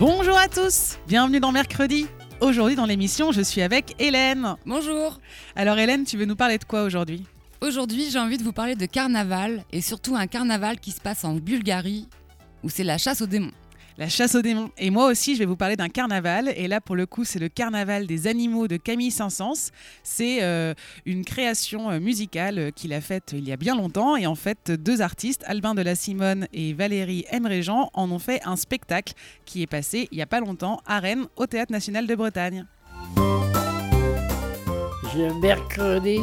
[0.00, 2.06] Bonjour à tous, bienvenue dans Mercredi.
[2.40, 4.56] Aujourd'hui dans l'émission, je suis avec Hélène.
[4.64, 5.20] Bonjour.
[5.54, 7.26] Alors Hélène, tu veux nous parler de quoi aujourd'hui?
[7.60, 11.22] Aujourd'hui, j'ai envie de vous parler de carnaval et surtout un carnaval qui se passe
[11.22, 12.08] en Bulgarie
[12.62, 13.52] où c'est la chasse aux démons.
[14.00, 14.70] La chasse aux démons.
[14.78, 16.54] Et moi aussi, je vais vous parler d'un carnaval.
[16.56, 19.72] Et là, pour le coup, c'est le carnaval des animaux de Camille Saint-Saëns.
[20.02, 20.72] C'est euh,
[21.04, 24.16] une création euh, musicale euh, qu'il a faite il y a bien longtemps.
[24.16, 27.44] Et en fait, deux artistes, Albin de la Simone et Valérie M.
[27.44, 29.12] Régent, en ont fait un spectacle
[29.44, 32.64] qui est passé il y a pas longtemps à Rennes, au Théâtre National de Bretagne.
[35.14, 36.20] Je mercredi.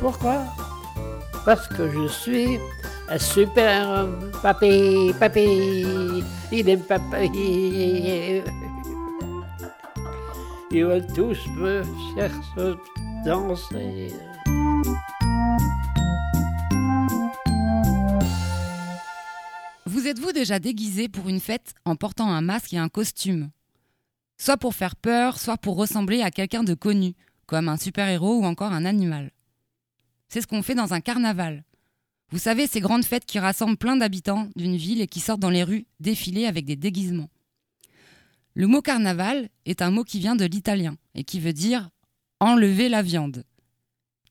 [0.00, 0.44] Pourquoi?
[1.44, 2.60] Parce que je suis
[3.18, 4.30] super homme.
[4.42, 8.42] Papy, papy, il aime papy.
[10.70, 11.82] Ils veulent tous me
[12.16, 12.76] faire se
[13.24, 14.12] danser.
[19.86, 23.50] Vous êtes-vous déjà déguisé pour une fête en portant un masque et un costume?
[24.36, 27.14] Soit pour faire peur, soit pour ressembler à quelqu'un de connu,
[27.46, 29.30] comme un super-héros ou encore un animal.
[30.28, 31.62] C'est ce qu'on fait dans un carnaval.
[32.30, 35.50] Vous savez, ces grandes fêtes qui rassemblent plein d'habitants d'une ville et qui sortent dans
[35.50, 37.30] les rues défiler avec des déguisements.
[38.54, 41.90] Le mot carnaval est un mot qui vient de l'italien et qui veut dire
[42.40, 43.44] enlever la viande.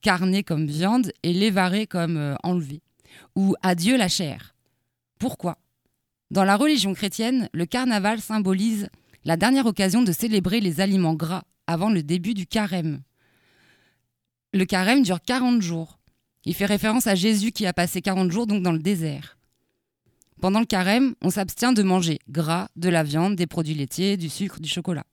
[0.02, 2.82] Carner comme viande et levare comme euh, enlever.
[3.36, 4.56] Ou adieu la chair.
[5.20, 5.58] Pourquoi?
[6.32, 8.90] Dans la religion chrétienne, le carnaval symbolise
[9.26, 13.02] la dernière occasion de célébrer les aliments gras avant le début du carême.
[14.54, 16.00] Le carême dure 40 jours.
[16.46, 19.38] Il fait référence à Jésus qui a passé 40 jours dans le désert.
[20.42, 24.30] Pendant le carême, on s'abstient de manger gras, de la viande, des produits laitiers, du
[24.30, 25.06] sucre, du chocolat.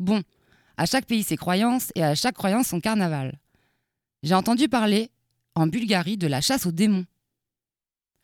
[0.00, 0.22] Bon,
[0.78, 3.38] à chaque pays ses croyances et à chaque croyance son carnaval.
[4.22, 5.10] J'ai entendu parler
[5.54, 7.04] en Bulgarie de la chasse aux démons.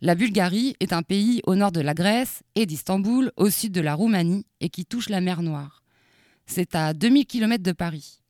[0.00, 3.80] La Bulgarie est un pays au nord de la Grèce et d'Istanbul, au sud de
[3.80, 5.82] la Roumanie et qui touche la mer Noire.
[6.46, 8.22] C'est à 2000 km de Paris.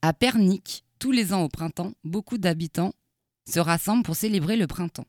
[0.00, 2.92] À Pernik, tous les ans au printemps, beaucoup d'habitants
[3.50, 5.08] se rassemblent pour célébrer le printemps.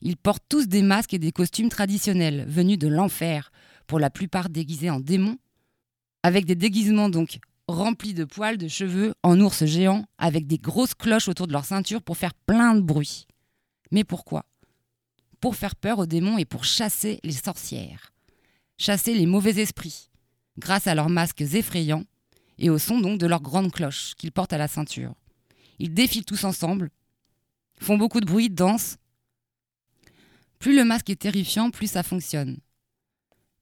[0.00, 3.50] Ils portent tous des masques et des costumes traditionnels, venus de l'enfer,
[3.88, 5.36] pour la plupart déguisés en démons,
[6.22, 10.94] avec des déguisements donc remplis de poils, de cheveux, en ours géants, avec des grosses
[10.94, 13.26] cloches autour de leur ceinture pour faire plein de bruit.
[13.90, 14.44] Mais pourquoi?
[15.40, 18.12] Pour faire peur aux démons et pour chasser les sorcières,
[18.76, 20.10] chasser les mauvais esprits,
[20.58, 22.04] grâce à leurs masques effrayants
[22.58, 25.14] et au son donc de leurs grandes cloches qu'ils portent à la ceinture.
[25.78, 26.90] Ils défilent tous ensemble,
[27.80, 28.96] font beaucoup de bruit, dansent.
[30.58, 32.58] Plus le masque est terrifiant, plus ça fonctionne.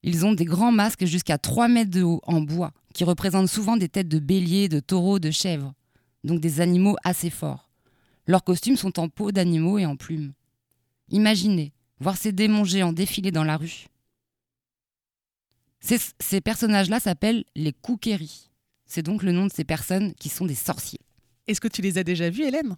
[0.02, 3.76] Ils ont des grands masques jusqu'à 3 mètres de haut en bois, qui représentent souvent
[3.76, 5.74] des têtes de béliers, de taureaux, de chèvres,
[6.24, 7.70] donc des animaux assez forts.
[8.26, 10.32] Leurs costumes sont en peau d'animaux et en plumes.
[11.10, 13.86] Imaginez, voir ces démons géants défiler dans la rue.
[15.80, 18.50] Ces, personnages-là s'appellent les Koukéris.
[18.86, 21.00] C'est donc le nom de ces personnes qui sont des sorciers.
[21.47, 22.76] Est-ce que tu les as déjà vus, Hélène?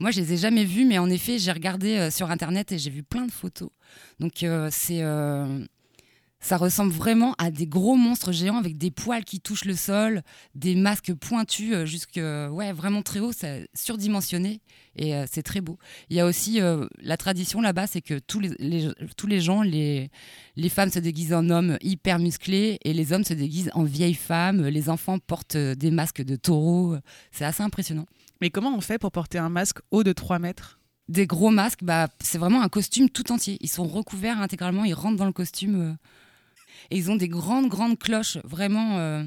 [0.00, 2.78] Moi, je les ai jamais vus, mais en effet, j'ai regardé euh, sur Internet et
[2.78, 3.70] j'ai vu plein de photos.
[4.20, 5.64] Donc, euh, c'est, euh,
[6.40, 10.22] ça ressemble vraiment à des gros monstres géants avec des poils qui touchent le sol,
[10.54, 13.32] des masques pointus, euh, jusque, ouais, vraiment très haut,
[13.74, 14.60] surdimensionné
[14.96, 15.78] et euh, c'est très beau.
[16.10, 19.40] Il y a aussi euh, la tradition là-bas, c'est que tous les, les- tous les
[19.40, 20.10] gens, les,
[20.56, 24.14] les femmes se déguisent en hommes hyper musclés et les hommes se déguisent en vieilles
[24.14, 24.66] femmes.
[24.66, 26.96] Les enfants portent euh, des masques de taureaux.
[27.32, 28.06] C'est assez impressionnant.
[28.40, 30.78] Mais comment on fait pour porter un masque haut de 3 mètres?
[31.08, 33.56] Des gros masques, bah, c'est vraiment un costume tout entier.
[33.60, 35.80] Ils sont recouverts intégralement, ils rentrent dans le costume.
[35.80, 35.94] euh,
[36.90, 39.24] et ils ont des grandes, grandes cloches, vraiment euh,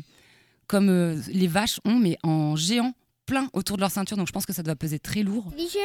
[0.68, 2.94] comme euh, les vaches ont, mais en géant,
[3.25, 4.18] plein autour de leur ceinture.
[4.18, 5.52] Donc je pense que ça doit peser très lourd.
[5.58, 5.78] Dice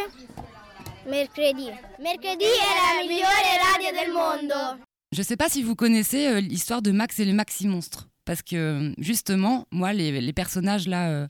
[1.08, 1.68] mercredi.
[2.02, 4.82] Mercredi è la migliore radio del mondo.
[5.12, 8.08] Je sais pas si vous connaissez euh, l'histoire de Max et les Maxi Monstres.
[8.24, 11.28] Parce que justement, moi, les, les personnages là, euh,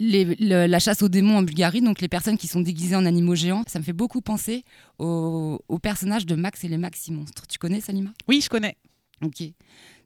[0.00, 3.04] les- le- la chasse aux démons en Bulgarie, donc les personnes qui sont déguisées en
[3.04, 4.64] animaux géants, ça me fait beaucoup penser
[4.98, 7.46] au, au personnage de Max et les Maxi Monstres.
[7.46, 8.10] Tu connais Salima?
[8.28, 8.78] Oui, je connais.
[9.22, 9.42] Ok.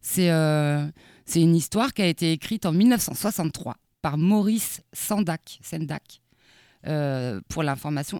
[0.01, 0.87] C'est euh,
[1.27, 5.59] c'est une histoire qui a été écrite en 1963 par Maurice Sendak.
[5.63, 6.21] Sendak.
[6.87, 7.65] Euh, pour,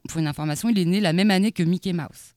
[0.09, 2.35] pour une information, il est né la même année que Mickey Mouse.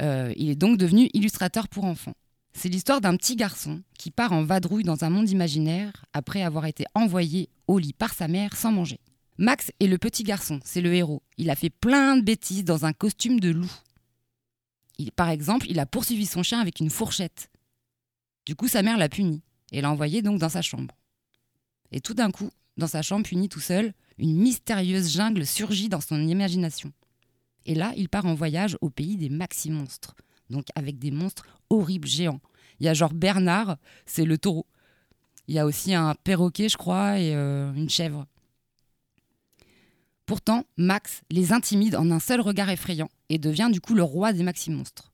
[0.00, 2.14] Euh, il est donc devenu illustrateur pour enfants.
[2.52, 6.66] C'est l'histoire d'un petit garçon qui part en vadrouille dans un monde imaginaire après avoir
[6.66, 9.00] été envoyé au lit par sa mère sans manger.
[9.38, 11.22] Max est le petit garçon, c'est le héros.
[11.38, 13.72] Il a fait plein de bêtises dans un costume de loup.
[15.16, 17.49] Par exemple, il a poursuivi son chien avec une fourchette.
[18.46, 19.42] Du coup, sa mère l'a puni
[19.72, 20.94] et l'a envoyé donc dans sa chambre.
[21.92, 26.00] Et tout d'un coup, dans sa chambre puni tout seul, une mystérieuse jungle surgit dans
[26.00, 26.92] son imagination.
[27.66, 30.14] Et là, il part en voyage au pays des maxi-monstres,
[30.48, 32.40] donc avec des monstres horribles géants.
[32.78, 33.76] Il y a genre Bernard,
[34.06, 34.66] c'est le taureau.
[35.46, 38.26] Il y a aussi un perroquet, je crois, et euh, une chèvre.
[40.24, 44.32] Pourtant, Max les intimide en un seul regard effrayant et devient du coup le roi
[44.32, 45.09] des maxi-monstres.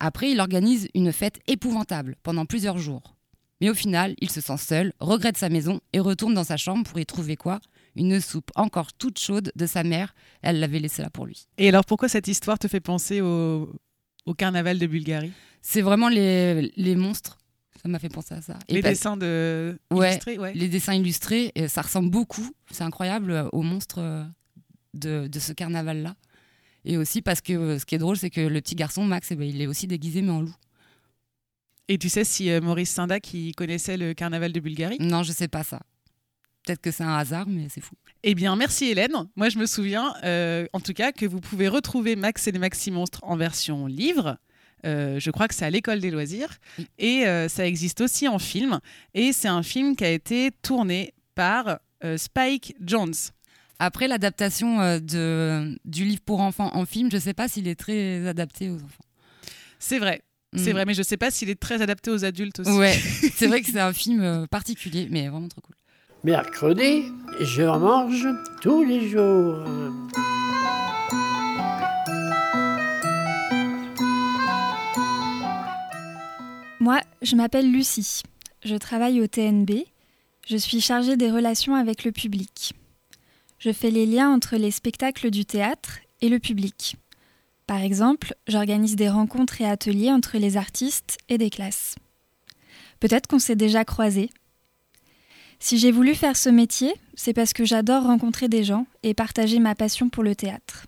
[0.00, 3.16] Après, il organise une fête épouvantable pendant plusieurs jours.
[3.60, 6.88] Mais au final, il se sent seul, regrette sa maison et retourne dans sa chambre
[6.88, 7.60] pour y trouver quoi?
[7.96, 10.14] Une soupe encore toute chaude de sa mère.
[10.42, 11.48] Elle l'avait laissée là pour lui.
[11.58, 13.68] Et alors, pourquoi cette histoire te fait penser au,
[14.26, 15.32] au carnaval de Bulgarie?
[15.62, 17.38] C'est vraiment les, les monstres.
[17.82, 18.58] Ça m'a fait penser à ça.
[18.68, 20.52] Et Les pas- dessins de Ouais, illustrés, ouais.
[20.54, 22.48] les dessins illustrés, ça ressemble beaucoup.
[22.70, 24.24] C'est incroyable aux monstres euh,
[24.94, 26.14] de, de ce carnaval-là.
[26.88, 29.30] Et aussi parce que euh, ce qui est drôle, c'est que le petit garçon, Max,
[29.30, 30.54] eh ben, il est aussi déguisé mais en loup.
[31.86, 34.96] Et tu sais si euh, Maurice Sinda qui connaissait le carnaval de Bulgarie?
[34.98, 35.80] Non, je sais pas ça.
[36.64, 37.94] Peut-être que c'est un hasard, mais c'est fou.
[38.22, 39.12] Eh bien, merci Hélène.
[39.36, 42.58] Moi, je me souviens, euh, en tout cas, que vous pouvez retrouver Max et les
[42.58, 44.38] Maxi Monstres en version livre.
[44.86, 46.56] Euh, je crois que c'est à l'école des loisirs.
[46.78, 46.88] Oui.
[46.98, 48.80] Et ça existe aussi en film.
[49.12, 51.80] Et c'est un film qui a été tourné par
[52.16, 53.14] Spike Jones.
[53.80, 57.78] Après l'adaptation euh, de, du livre pour enfants en film, je sais pas s'il est
[57.78, 59.04] très adapté aux enfants.
[59.78, 60.22] C'est vrai.
[60.56, 60.72] C'est Mm.
[60.72, 62.70] vrai, mais je sais pas s'il est très adapté aux adultes aussi.
[62.72, 62.92] Ouais,
[63.34, 65.76] c'est vrai que c'est un film euh, particulier, mais vraiment trop cool.
[66.24, 67.04] Mercredi,
[67.40, 68.26] je mange
[68.62, 69.58] tous les jours.
[76.80, 78.22] Moi, je m'appelle Lucie.
[78.64, 79.70] Je travaille au TNB.
[80.46, 82.72] Je suis chargée des relations avec le public.
[83.58, 86.96] Je fais les liens entre les spectacles du théâtre et le public.
[87.66, 91.96] Par exemple, j'organise des rencontres et ateliers entre les artistes et des classes.
[93.00, 94.30] Peut-être qu'on s'est déjà croisés.
[95.58, 99.58] Si j'ai voulu faire ce métier, c'est parce que j'adore rencontrer des gens et partager
[99.58, 100.86] ma passion pour le théâtre.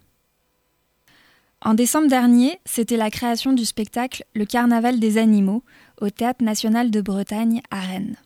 [1.61, 5.63] En décembre dernier, c'était la création du spectacle Le Carnaval des animaux
[6.01, 8.17] au Théâtre national de Bretagne à Rennes.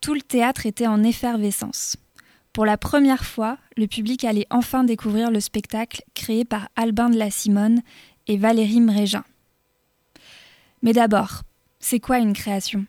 [0.00, 1.96] Tout le théâtre était en effervescence.
[2.52, 7.16] Pour la première fois, le public allait enfin découvrir le spectacle créé par Albin de
[7.16, 7.80] la Simone
[8.26, 9.24] et Valérie Mrégin.
[10.82, 11.42] Mais d'abord,
[11.80, 12.84] c'est quoi une création?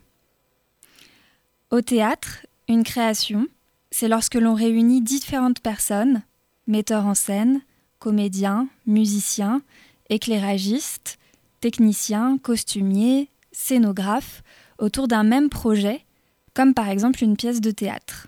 [1.72, 3.48] Au théâtre, une création,
[3.90, 6.24] c'est lorsque l'on réunit différentes personnes,
[6.68, 7.62] metteurs en scène,
[8.00, 9.62] comédiens, musiciens,
[10.10, 11.18] éclairagistes,
[11.62, 14.44] techniciens, costumiers, scénographes,
[14.78, 16.04] autour d'un même projet,
[16.54, 18.28] comme par exemple une pièce de théâtre.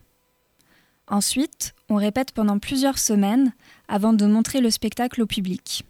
[1.08, 3.54] Ensuite, on répète pendant plusieurs semaines
[3.88, 5.86] avant de montrer le spectacle au public.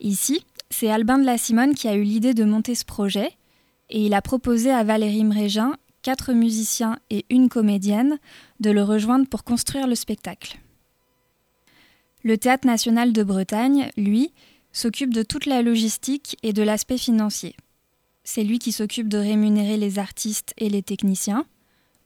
[0.00, 3.32] Ici, c'est Albin de la Simone qui a eu l'idée de monter ce projet,
[3.90, 8.18] et il a proposé à Valérie Mrégin, quatre musiciens et une comédienne,
[8.60, 10.58] de le rejoindre pour construire le spectacle.
[12.22, 14.32] Le Théâtre national de Bretagne, lui,
[14.72, 17.56] s'occupe de toute la logistique et de l'aspect financier.
[18.22, 21.46] C'est lui qui s'occupe de rémunérer les artistes et les techniciens,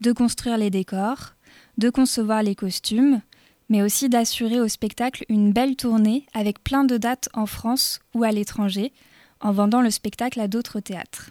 [0.01, 1.35] de construire les décors,
[1.79, 3.21] de concevoir les costumes,
[3.69, 8.25] mais aussi d'assurer au spectacle une belle tournée avec plein de dates en France ou
[8.25, 8.93] à l'étranger,
[9.41, 11.31] en vendant le spectacle à d'autres théâtres.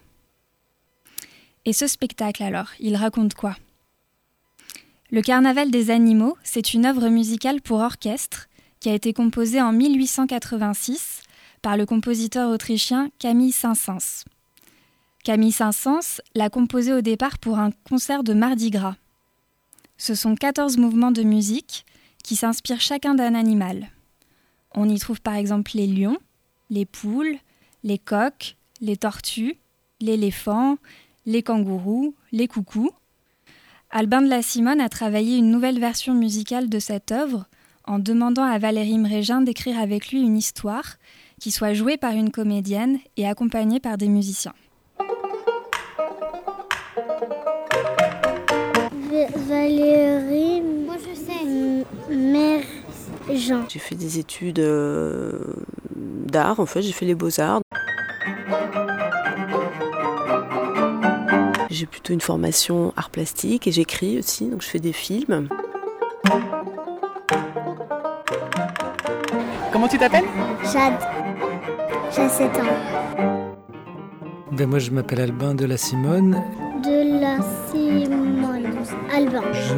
[1.66, 3.56] Et ce spectacle alors, il raconte quoi?
[5.12, 8.48] Le Carnaval des animaux, c'est une œuvre musicale pour orchestre
[8.80, 11.22] qui a été composée en 1886
[11.62, 14.26] par le compositeur autrichien Camille Saint-Saëns.
[15.24, 18.96] Camille Saint-Saëns l'a composée au départ pour un concert de Mardi Gras.
[20.04, 21.86] Ce sont 14 mouvements de musique
[22.24, 23.92] qui s'inspirent chacun d'un animal.
[24.74, 26.18] On y trouve par exemple les lions,
[26.72, 27.38] les poules,
[27.84, 29.60] les coqs, les tortues,
[30.00, 30.78] l'éléphant,
[31.28, 32.90] les kangourous, les coucous.
[33.92, 37.46] Albin de la Simone a travaillé une nouvelle version musicale de cette œuvre
[37.84, 40.96] en demandant à Valérie Mrégin d'écrire avec lui une histoire
[41.40, 44.56] qui soit jouée par une comédienne et accompagnée par des musiciens.
[49.52, 50.62] Valérie.
[50.62, 52.16] Moi je sais.
[52.16, 52.64] Mère
[53.34, 53.66] Jean.
[53.68, 55.40] J'ai fait des études euh,
[55.94, 57.60] d'art, en fait, j'ai fait les beaux-arts.
[61.70, 65.50] J'ai plutôt une formation art plastique et j'écris aussi, donc je fais des films.
[69.74, 70.26] Comment tu t'appelles?
[70.72, 70.94] Jade.
[72.16, 73.52] J'ai 7 ans.
[74.54, 76.42] Ben moi, je m'appelle Albin de la Simone.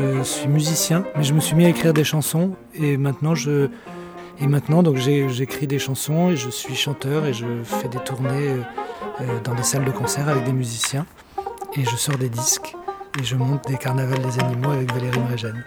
[0.04, 3.70] Je suis musicien, mais je me suis mis à écrire des chansons et maintenant je
[4.42, 8.50] et maintenant donc j'écris des chansons et je suis chanteur et je fais des tournées
[8.50, 8.62] euh,
[9.22, 11.06] euh, dans des salles de concert avec des musiciens
[11.78, 12.76] et je sors des disques
[13.20, 15.64] et je monte des carnavals des animaux avec Valérie Mrégène.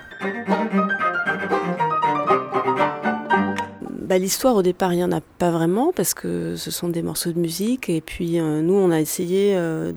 [4.07, 7.03] Bah, L'histoire au départ, il n'y en a pas vraiment parce que ce sont des
[7.03, 9.91] morceaux de musique et puis euh, nous on a essayé euh,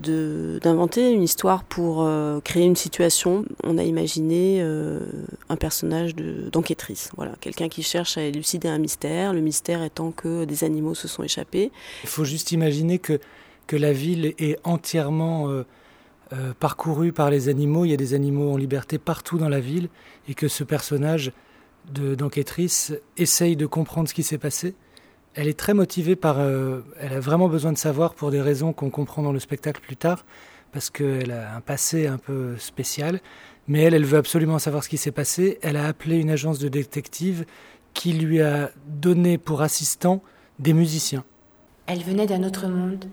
[0.60, 3.46] d'inventer une histoire pour euh, créer une situation.
[3.64, 4.62] On a imaginé
[5.50, 10.10] un personnage de- d'enquêtrice, voilà, quelqu'un qui cherche à élucider un mystère, le mystère étant
[10.10, 11.72] que des animaux se sont échappés.
[12.04, 13.20] Il faut juste imaginer que,
[13.72, 15.48] la ville est entièrement
[16.60, 17.86] parcourue par les animaux.
[17.86, 19.90] Il y a des animaux en liberté partout dans la ville
[20.28, 21.32] et que ce personnage
[21.92, 24.76] de- d'enquêtrice essaye de comprendre ce qui s'est passé.
[25.36, 26.40] Elle est très motivée par...
[26.40, 29.82] euh, elle a vraiment besoin de savoir pour des raisons qu'on comprend dans le spectacle
[29.82, 30.26] plus tard,
[30.72, 33.22] parce qu'elle a un passé un peu spécial.
[33.68, 35.60] Mais elle, elle veut absolument savoir ce qui s'est passé.
[35.62, 37.46] Elle a appelé une agence de détective
[37.94, 40.22] qui lui a donné pour assistant
[40.58, 41.24] des musiciens.
[41.86, 43.06] Elle venait d'un autre monde.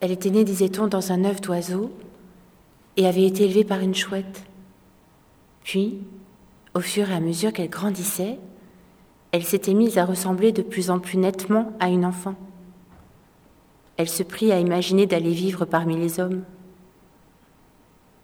[0.00, 1.92] Elle était née, disait-on, dans un œuf d'oiseau
[2.96, 4.44] et avait été élevée par une chouette.
[5.64, 6.00] Puis,
[6.74, 8.38] au fur et à mesure qu'elle grandissait,
[9.32, 12.34] elle s'était mise à ressembler de plus en plus nettement à une enfant.
[13.96, 16.44] Elle se prit à imaginer d'aller vivre parmi les hommes.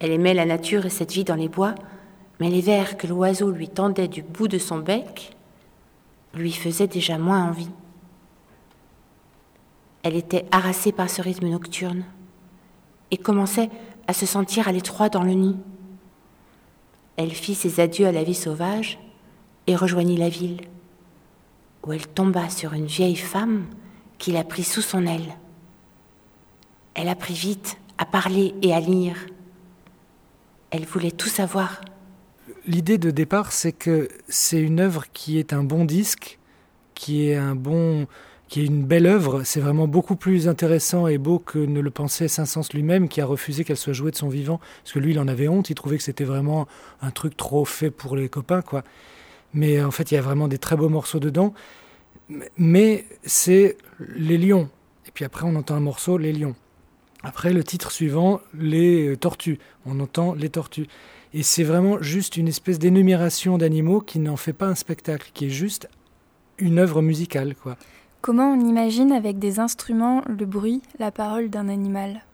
[0.00, 1.74] Elle aimait la nature et cette vie dans les bois,
[2.40, 5.36] mais les vers que l'oiseau lui tendait du bout de son bec
[6.34, 7.70] lui faisaient déjà moins envie.
[10.02, 12.04] Elle était harassée par ce rythme nocturne
[13.10, 13.70] et commençait
[14.06, 15.56] à se sentir à l'étroit dans le nid.
[17.18, 19.00] Elle fit ses adieux à la vie sauvage
[19.66, 20.60] et rejoignit la ville,
[21.84, 23.66] où elle tomba sur une vieille femme
[24.18, 25.36] qui la prit sous son aile.
[26.94, 29.16] Elle apprit vite à parler et à lire.
[30.70, 31.80] Elle voulait tout savoir.
[32.66, 36.38] L'idée de départ, c'est que c'est une œuvre qui est un bon disque,
[36.94, 38.06] qui est un bon,
[38.48, 39.42] qui est une belle œuvre.
[39.44, 43.26] C'est vraiment beaucoup plus intéressant et beau que ne le pensait Saint-Saëns lui-même, qui a
[43.26, 45.70] refusé qu'elle soit jouée de son vivant, parce que lui, il en avait honte.
[45.70, 46.66] Il trouvait que c'était vraiment
[47.02, 48.82] un truc trop fait pour les copains, quoi.
[49.54, 51.54] Mais en fait, il y a vraiment des très beaux morceaux dedans.
[52.56, 53.76] Mais c'est
[54.16, 54.68] les lions.
[55.06, 56.54] Et puis après, on entend un morceau, les lions.
[57.22, 59.58] Après, le titre suivant, les tortues.
[59.86, 60.86] On entend les tortues.
[61.34, 65.46] Et c'est vraiment juste une espèce d'énumération d'animaux qui n'en fait pas un spectacle, qui
[65.46, 65.88] est juste
[66.58, 67.76] une œuvre musicale, quoi.
[68.20, 72.24] Comment on imagine avec des instruments le bruit, la parole d'un animal?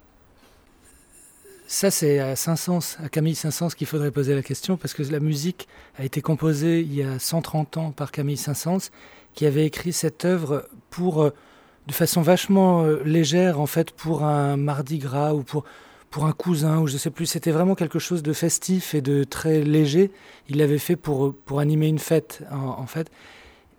[1.66, 5.68] Ça, c'est à à Camille Saint-Saëns qu'il faudrait poser la question, parce que la musique
[5.98, 8.90] a été composée il y a 130 ans par Camille Saint-Saëns,
[9.34, 11.30] qui avait écrit cette œuvre pour, euh,
[11.86, 15.64] de façon vachement euh, légère, en fait, pour un mardi gras ou pour,
[16.10, 17.26] pour un cousin, ou je sais plus.
[17.26, 20.10] C'était vraiment quelque chose de festif et de très léger.
[20.48, 23.10] Il l'avait fait pour, pour animer une fête, en, en fait.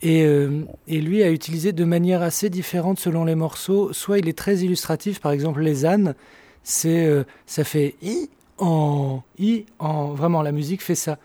[0.06, 3.92] Et, euh, et, lui a utilisé de manière assez différente selon les morceaux.
[3.92, 6.14] Soit il est très illustratif, par exemple les ânes,
[6.62, 11.18] c'est euh, ça fait i en i en vraiment la musique fait ça.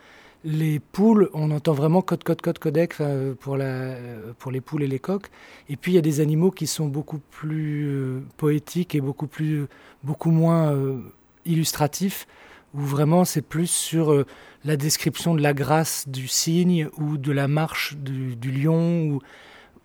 [0.45, 2.95] Les poules, on entend vraiment code code code codec
[3.41, 3.97] pour la
[4.39, 5.29] pour les poules et les coqs.
[5.69, 9.27] Et puis il y a des animaux qui sont beaucoup plus euh, poétiques et beaucoup
[9.27, 9.67] plus
[10.05, 11.01] beaucoup moins euh,
[11.45, 12.27] illustratifs
[12.75, 14.27] où vraiment c'est plus sur euh,
[14.65, 19.19] la description de la grâce du cygne ou de la marche du, lion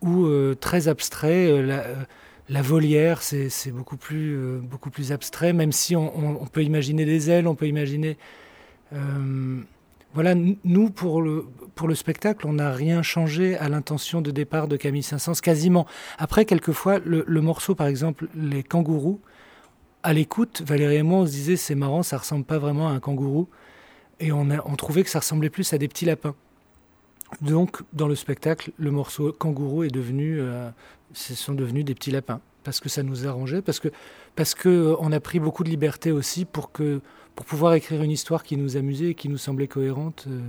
[0.01, 1.47] ou, euh, très abstrait.
[1.49, 1.95] euh,
[2.49, 7.47] la, volière, c'est beaucoup plus, beaucoup plus abstrait, même si on, peut imaginer des ailes,
[7.47, 8.17] on peut imaginer.
[10.13, 14.67] voilà, nous, pour le, pour le spectacle, on n'a rien changé à l'intention de départ
[14.67, 15.87] de Camille Saint-Saëns, quasiment.
[16.19, 19.21] Après, quelquefois, le morceau, par exemple, Les kangourous,
[20.05, 22.91] à l'écoute, Valérie et moi, on se disait c'est marrant, ça ressemble pas vraiment à
[22.91, 23.47] un kangourou.
[24.19, 26.35] Et on, a, on trouvait que ça ressemblait plus à des petits lapins.
[27.41, 30.69] Donc, dans le spectacle, le morceau kangourou est devenu, euh,
[31.13, 33.89] ce sont devenus des petits lapins parce que ça nous arrangeait, parce que
[34.35, 37.01] parce que euh, on a pris beaucoup de liberté aussi pour que
[37.35, 40.25] pour pouvoir écrire une histoire qui nous amusait et qui nous semblait cohérente.
[40.27, 40.39] Euh,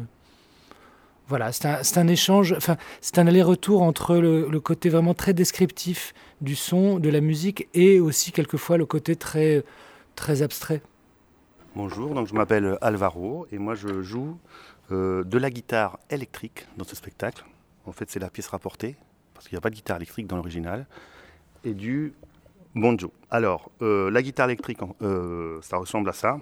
[1.28, 6.14] voilà, c'est un, échange, enfin, c'est un aller-retour entre le, le, côté vraiment très descriptif
[6.40, 9.64] du son, de la musique, et aussi quelquefois le côté très,
[10.14, 10.82] très abstrait.
[11.74, 14.38] Bonjour, donc je m'appelle Alvaro, et moi je joue
[14.92, 17.44] euh, de la guitare électrique dans ce spectacle.
[17.86, 18.94] En fait, c'est la pièce rapportée,
[19.34, 20.86] parce qu'il n'y a pas de guitare électrique dans l'original,
[21.64, 22.14] et du
[22.76, 23.12] banjo.
[23.30, 26.38] Alors, euh, la guitare électrique, euh, ça ressemble à ça.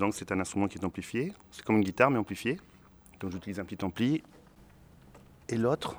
[0.00, 1.32] Donc c'est un instrument qui est amplifié.
[1.50, 2.58] C'est comme une guitare mais amplifié.
[3.20, 4.22] Donc j'utilise un petit ampli.
[5.48, 5.96] Et l'autre,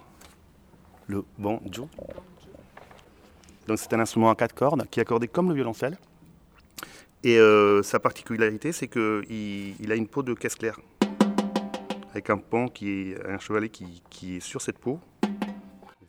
[1.08, 1.88] le banjo.
[3.68, 5.98] Donc c'est un instrument à quatre cordes qui est accordé comme le violoncelle.
[7.24, 10.80] Et euh, sa particularité, c'est qu'il il a une peau de caisse claire.
[12.10, 15.00] Avec un pont qui est un chevalet qui, qui est sur cette peau.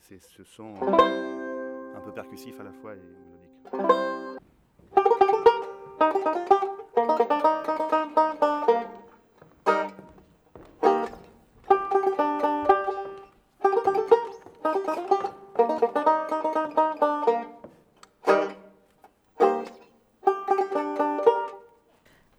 [0.00, 4.32] C'est ce son euh, un peu percussif à la fois et mélodique.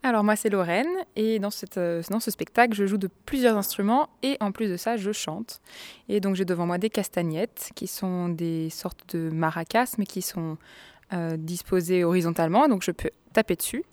[0.06, 4.10] Alors moi c'est Lorraine et dans, euh, dans ce spectacle je joue de plusieurs instruments
[4.22, 5.60] et en plus de ça je chante.
[6.08, 10.22] Et donc j'ai devant moi des castagnettes qui sont des sortes de maracas mais qui
[10.22, 10.58] sont
[11.13, 13.84] euh, disposées horizontalement donc je peux taper dessus.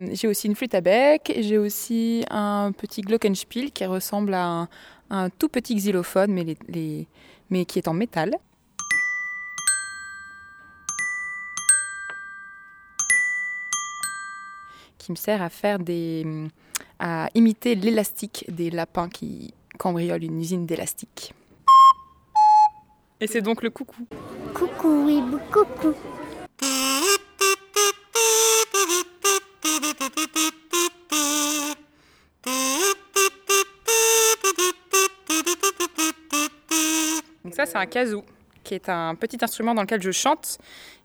[0.00, 4.68] J'ai aussi une flûte à bec, j'ai aussi un petit glockenspiel qui ressemble à
[5.10, 6.56] un, tout petit xylophone mais,
[7.50, 8.30] mais qui est en métal.
[14.98, 16.26] qui me sert à faire des
[16.98, 21.32] à imiter l'élastique des lapins qui cambriolent une usine d'élastique.
[23.20, 24.06] Et c'est donc le coucou.
[24.52, 25.94] Coucou, oui, coucou.
[37.58, 38.24] Ça, c'est un kazoo,
[38.62, 40.58] qui est un petit instrument dans lequel je chante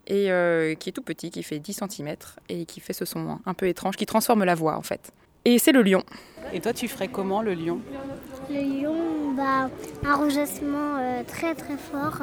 [0.06, 2.14] et euh, qui est tout petit, qui fait 10 cm
[2.48, 5.10] et qui fait ce son un peu étrange, qui transforme la voix en fait.
[5.44, 6.04] Et c'est le lion.
[6.52, 7.80] Et toi, tu ferais comment le lion?
[8.48, 9.68] Le lion, bah,
[10.04, 12.22] un rougissement euh, très très fort.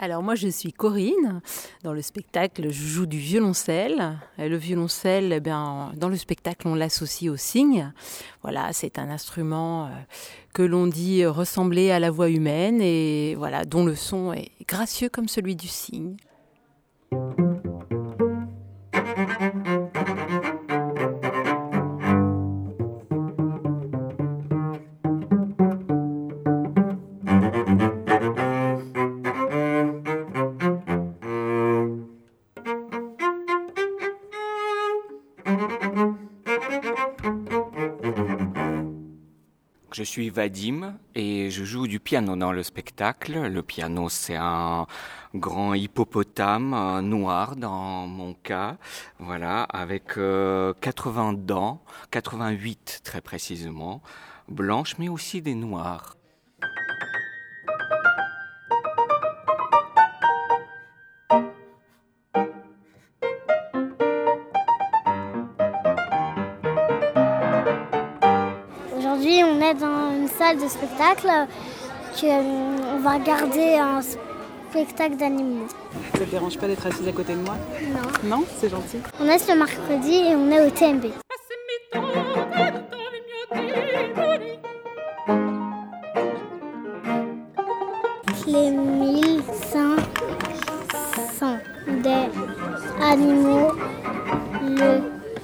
[0.00, 1.40] Alors moi je suis Corinne.
[1.82, 4.18] Dans le spectacle, je joue du violoncelle.
[4.38, 7.92] Et le violoncelle, eh bien, dans le spectacle, on l'associe au cygne.
[8.42, 9.88] Voilà, c'est un instrument euh,
[10.54, 15.08] que l'on dit ressembler à la voix humaine et voilà, dont le son est gracieux
[15.08, 16.16] comme celui du cygne.
[39.98, 43.48] Je suis Vadim et je joue du piano dans le spectacle.
[43.48, 44.86] Le piano, c'est un
[45.34, 48.76] grand hippopotame euh, noir dans mon cas,
[49.18, 54.02] voilà, avec euh, 80 dents, 88 très précisément,
[54.48, 56.17] blanches mais aussi des noires.
[70.54, 71.28] De spectacle
[72.18, 75.66] que, euh, on va regarder un spectacle d'animaux.
[76.12, 77.56] Ça te dérange pas d'être assise à côté de moi?
[78.22, 78.38] Non.
[78.38, 78.44] Non?
[78.58, 78.98] C'est gentil.
[79.20, 81.06] On est ce mercredi et on est au TMB.
[88.46, 89.96] Les 1500
[92.02, 92.28] des
[93.02, 93.72] animaux,
[94.62, 95.00] le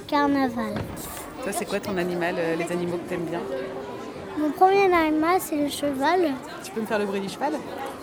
[0.07, 0.73] carnaval.
[1.43, 3.41] Toi, c'est quoi ton animal, euh, les animaux que t'aimes bien?
[4.37, 6.33] Mon premier animal, c'est le cheval.
[6.63, 7.53] Tu peux me faire le bruit du cheval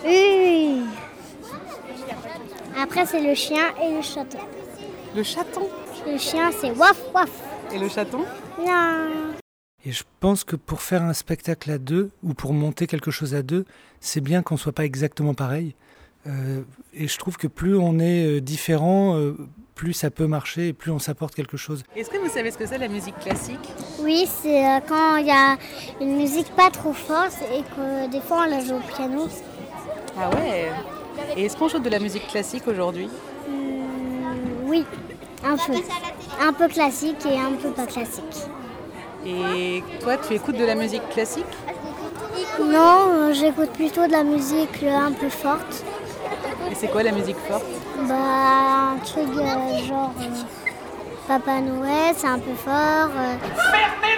[0.05, 0.81] Oui.
[2.81, 4.39] Après, c'est le chien et le chaton.
[5.15, 5.69] Le chaton
[6.07, 7.29] Le chien, c'est waf waf.
[7.71, 8.25] Et le chaton
[8.59, 9.33] Non.
[9.85, 13.35] Et je pense que pour faire un spectacle à deux, ou pour monter quelque chose
[13.35, 13.65] à deux,
[13.99, 15.75] c'est bien qu'on ne soit pas exactement pareil.
[16.25, 16.61] Euh,
[16.93, 19.35] et je trouve que plus on est euh, différent, euh,
[19.73, 21.83] plus ça peut marcher et plus on s'apporte quelque chose.
[21.95, 23.69] Est-ce que vous savez ce que c'est la musique classique?
[23.99, 25.57] Oui, c'est euh, quand il y a
[26.01, 29.27] une musique pas trop forte et que des fois on la joue au piano.
[30.17, 30.71] Ah ouais
[31.35, 33.09] Et est-ce qu'on joue de la musique classique aujourd'hui?
[33.47, 34.85] Hmm, oui,
[35.43, 35.73] un peu.
[36.41, 38.23] Un peu classique et un peu pas classique.
[39.25, 41.45] Et toi, tu écoutes de la musique classique?
[42.59, 45.83] Non, euh, j'écoute plutôt de la musique euh, un peu forte.
[46.71, 47.65] Et c'est quoi la musique forte
[48.07, 50.43] Bah, un truc euh, genre euh,
[51.27, 53.09] Papa Noël, c'est un peu fort.
[53.15, 53.35] Euh.
[53.71, 54.17] Fermez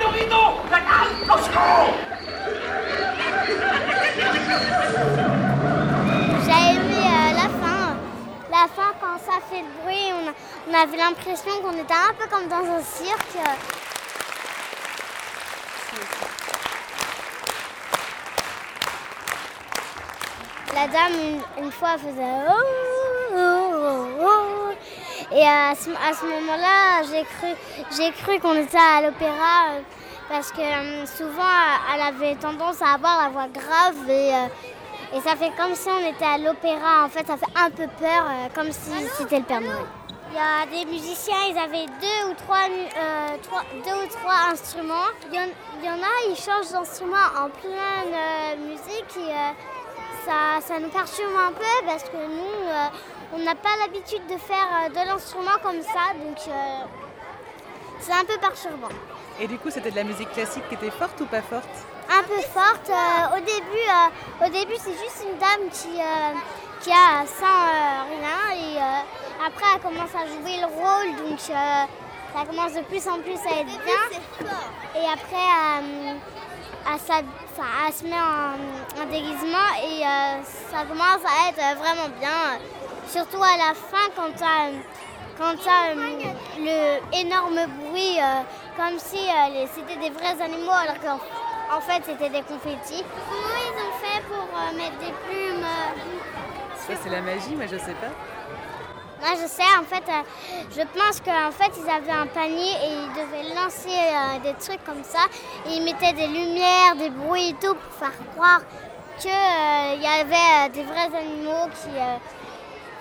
[0.71, 0.79] La
[6.43, 7.95] J'ai aimé euh, la fin.
[8.51, 10.11] La fin, quand ça fait le bruit,
[10.67, 13.37] on avait l'impression qu'on était un peu comme dans un cirque.
[20.75, 25.33] La dame, une, fois, faisait oh, oh, oh.
[25.33, 27.55] Et à ce, à ce moment-là, j'ai cru,
[27.95, 29.79] j'ai cru qu'on était à l'opéra euh,
[30.27, 31.43] parce que euh, souvent,
[31.93, 35.87] elle avait tendance à avoir la voix grave et, euh, et ça fait comme si
[35.87, 37.05] on était à l'opéra.
[37.05, 39.85] En fait, ça fait un peu peur, euh, comme si c'était le Père Noël.
[40.31, 43.37] Il y a des musiciens, ils avaient deux ou trois, euh,
[43.85, 45.07] deux ou trois instruments.
[45.31, 49.51] Il y, en, a, ils changent d'instrument en pleine euh, musique euh,
[50.25, 52.87] ça, ça nous perturbe un peu parce que nous, euh,
[53.33, 56.51] on n'a pas l'habitude de faire euh, de l'instrument comme ça, donc euh,
[57.99, 58.89] c'est un peu perturbant.
[59.39, 61.69] Et du coup, c'était de la musique classique qui était forte ou pas forte?
[62.09, 62.89] Un peu forte.
[62.89, 65.97] euh, au début, au début c'est juste une dame qui,
[66.81, 68.77] qui a sans rien et
[69.45, 73.59] après elle commence à jouer le rôle, donc ça commence de plus en plus à
[73.61, 74.19] être bien.
[74.95, 77.25] Et après, elle, s'hab-
[77.63, 82.59] elle se met en, en déguisement et euh, ça commence à être vraiment bien.
[83.07, 84.71] Surtout à la fin quand t'as
[85.37, 88.41] quand t'as, euh, le énorme bruit, euh,
[88.77, 89.19] comme si
[89.73, 93.03] c'était des vrais animaux alors qu'en en fait c'était des confettis.
[93.29, 95.65] Comment ils ont fait pour mettre des plumes
[96.75, 98.11] Ça, c'est la magie, mais je sais pas.
[99.21, 100.23] Moi je sais, en fait, euh,
[100.71, 104.83] je pense qu'en fait ils avaient un panier et ils devaient lancer euh, des trucs
[104.83, 105.25] comme ça.
[105.67, 108.61] Et ils mettaient des lumières, des bruits et tout pour faire croire
[109.19, 112.17] qu'il y avait euh, des vrais animaux qui, euh,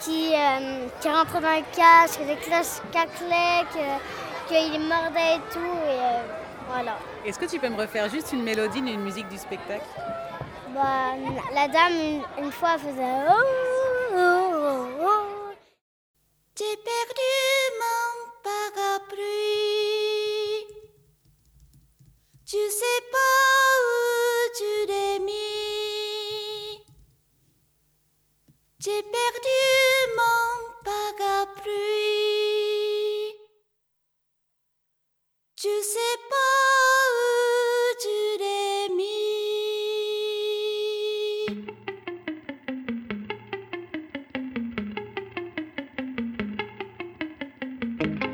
[0.00, 5.52] qui, euh, qui rentraient dans le casque, que les cloches caclaient, que- qu'ils mordaient et
[5.52, 5.58] tout.
[5.88, 6.22] Et euh,
[6.70, 6.96] voilà.
[7.26, 9.84] Est-ce que tu peux me refaire juste une mélodie d'une musique du spectacle?
[10.68, 11.14] Bah,
[11.54, 11.92] la dame,
[12.38, 13.32] une, une fois, faisait oh.
[16.56, 17.34] J'ai perdu
[17.80, 18.12] mon
[18.44, 19.24] parapluie.
[22.46, 23.98] Tu sais pas où
[24.56, 26.86] tu l'as mis.
[28.78, 29.62] J'ai perdu
[30.16, 30.46] mon
[30.84, 31.74] parapluie.
[35.56, 36.93] Tu sais pas
[48.00, 48.33] J'ai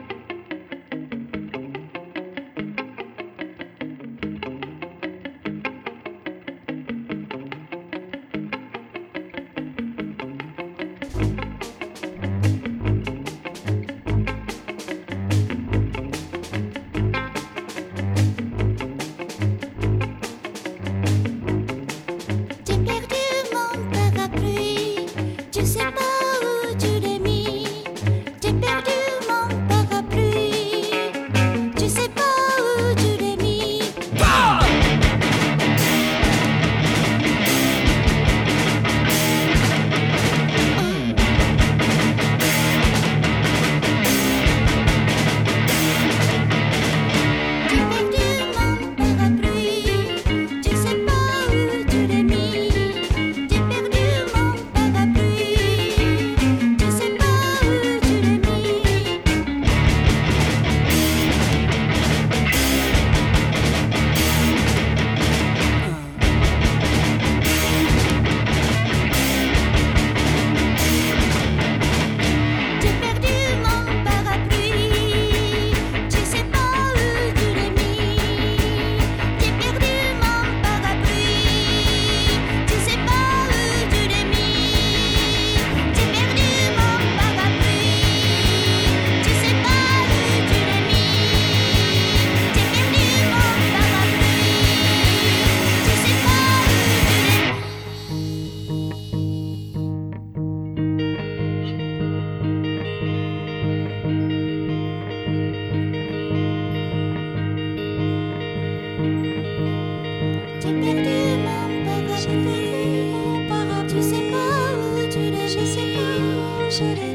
[110.63, 111.09] J'ai perdu
[111.43, 113.89] mon parapluie, mon parapluie.
[113.89, 117.10] Tu sais pas où tu l'as, je sais pas où je.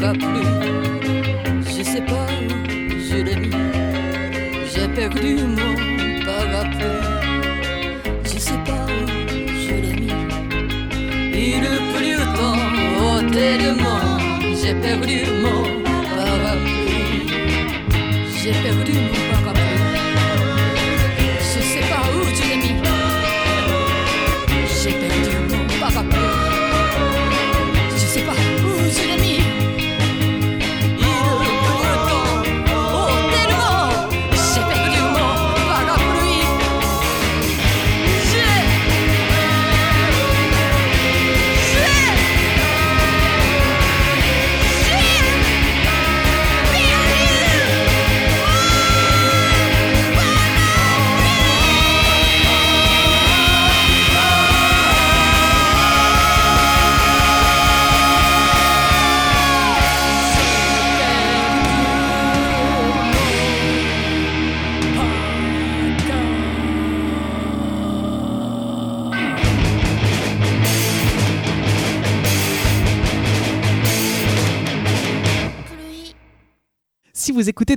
[0.00, 0.46] Parapluie.
[1.66, 2.54] Je sais pas où
[3.08, 3.50] je l'ai mis.
[4.72, 5.74] J'ai perdu mon
[6.24, 7.02] parapluie.
[8.24, 9.06] Je sais pas où
[9.64, 10.14] je l'ai mis.
[11.34, 12.62] Il pleut tant,
[13.00, 14.04] oh tellement.
[14.60, 15.62] J'ai perdu mon
[16.16, 17.26] parapluie.
[18.40, 18.81] J'ai perdu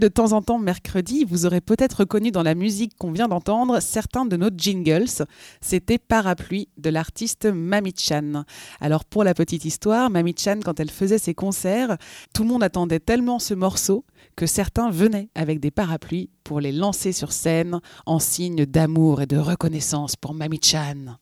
[0.06, 3.80] de temps en temps mercredi, vous aurez peut-être reconnu dans la musique qu'on vient d'entendre
[3.80, 5.26] certains de nos jingles.
[5.62, 8.44] C'était Parapluie de l'artiste Mami Chan.
[8.80, 11.98] Alors pour la petite histoire, Mami Chan, quand elle faisait ses concerts,
[12.36, 16.72] tout le monde attendait tellement ce morceau que certains venaient avec des parapluies pour les
[16.72, 21.18] lancer sur scène en signe d'amour et de reconnaissance pour Mami Chan.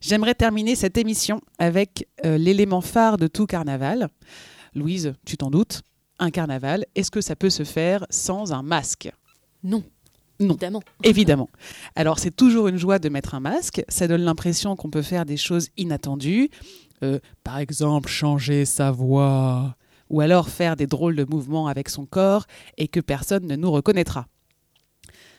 [0.00, 4.08] J'aimerais terminer cette émission avec euh, l'élément phare de tout carnaval.
[4.74, 5.82] Louise, tu t'en doutes,
[6.18, 9.10] un carnaval, est-ce que ça peut se faire sans un masque?
[9.62, 9.82] Non.
[10.40, 10.54] Non.
[10.54, 10.82] Évidemment.
[11.04, 11.50] Évidemment.
[11.94, 15.24] Alors c'est toujours une joie de mettre un masque, ça donne l'impression qu'on peut faire
[15.24, 16.50] des choses inattendues,
[17.04, 19.74] Euh, par exemple changer sa voix,
[20.08, 22.46] ou alors faire des drôles de mouvements avec son corps
[22.78, 24.28] et que personne ne nous reconnaîtra.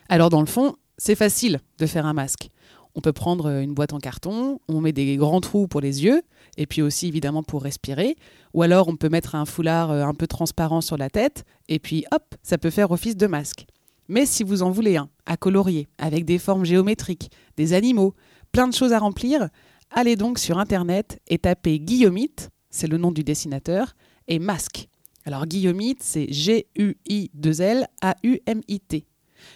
[0.09, 2.49] Alors dans le fond, c'est facile de faire un masque.
[2.95, 6.21] On peut prendre une boîte en carton, on met des grands trous pour les yeux,
[6.57, 8.15] et puis aussi évidemment pour respirer,
[8.53, 11.79] ou alors on peut mettre un foulard euh, un peu transparent sur la tête, et
[11.79, 13.65] puis hop, ça peut faire office de masque.
[14.07, 18.13] Mais si vous en voulez un, à colorier, avec des formes géométriques, des animaux,
[18.51, 19.47] plein de choses à remplir,
[19.89, 23.95] allez donc sur Internet et tapez Guillaumite, c'est le nom du dessinateur,
[24.27, 24.87] et masque.
[25.25, 29.05] Alors Guillaumite, c'est G-U-I-2-L-A-U-M-I-T.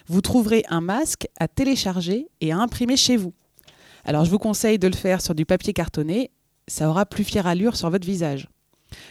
[0.06, 3.32] Vous trouverez un masque à télécharger et à imprimer chez vous.
[4.04, 6.30] Alors je vous conseille de le faire sur du papier cartonné,
[6.66, 8.48] ça aura plus fière allure sur votre visage.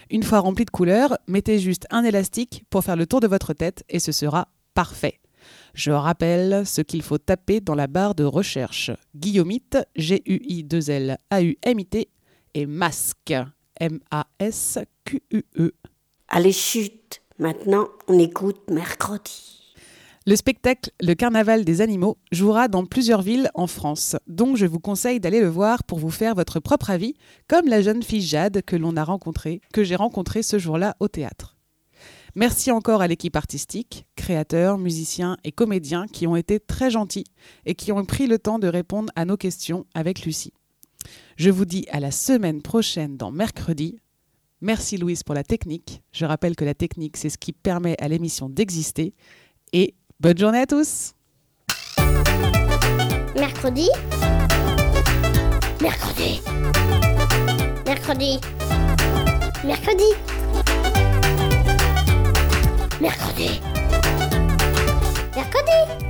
[0.10, 3.54] Une fois rempli de couleurs, mettez juste un élastique pour faire le tour de votre
[3.54, 5.20] tête et ce sera parfait.
[5.74, 8.90] Je rappelle ce qu'il faut taper dans la barre de recherche.
[9.16, 12.10] Guillaumite, G-U-I-2-L-A-U-M-I-T
[12.56, 13.36] et masque,
[13.80, 15.72] M-A-S-Q-U-E.
[16.30, 17.22] Allez, chute.
[17.40, 19.57] Maintenant, on écoute mercredi.
[20.28, 24.82] Le spectacle Le Carnaval des animaux jouera dans plusieurs villes en France, donc je vous
[24.82, 27.14] conseille d'aller le voir pour vous faire votre propre avis,
[27.48, 31.08] comme la jeune fille Jade que l'on a rencontrée, que j'ai rencontrée ce jour-là au
[31.08, 31.56] théâtre.
[32.36, 37.32] Merci encore à l'équipe artistique, créateurs, musiciens et comédiens qui ont été très gentils
[37.66, 40.52] et qui ont pris le temps de répondre à nos questions avec Lucie.
[41.38, 44.02] Je vous dis à la semaine prochaine dans mercredi.
[44.60, 46.04] Merci Louise pour la technique.
[46.12, 49.14] Je rappelle que la technique, c'est ce qui permet à l'émission d'exister.
[49.74, 51.14] Et Bonne journée à tous.
[53.36, 53.88] Mercredi.
[55.80, 56.42] Mercredi.
[57.86, 58.40] Mercredi.
[59.64, 60.10] Mercredi.
[63.00, 63.62] Mercredi.
[65.36, 66.07] Mercredi.